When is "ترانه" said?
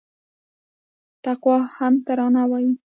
2.05-2.41